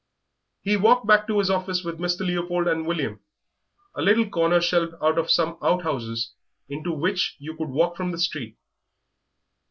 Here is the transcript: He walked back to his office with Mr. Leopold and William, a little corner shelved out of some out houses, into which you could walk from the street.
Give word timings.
He 0.63 0.77
walked 0.77 1.05
back 1.05 1.27
to 1.27 1.37
his 1.37 1.51
office 1.51 1.83
with 1.83 1.99
Mr. 1.99 2.25
Leopold 2.25 2.67
and 2.67 2.87
William, 2.87 3.19
a 3.93 4.01
little 4.01 4.27
corner 4.27 4.59
shelved 4.59 4.95
out 4.99 5.19
of 5.19 5.29
some 5.29 5.59
out 5.61 5.83
houses, 5.83 6.33
into 6.67 6.91
which 6.91 7.35
you 7.37 7.55
could 7.55 7.69
walk 7.69 7.97
from 7.97 8.09
the 8.09 8.17
street. 8.17 8.57